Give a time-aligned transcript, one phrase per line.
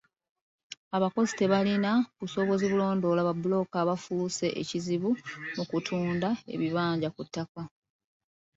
[0.97, 5.09] Abakozi tebalina busobozi bulondoola babbulooka abafuuse ekizibu
[5.57, 7.61] mu kutunda ebibanja ku ttaka.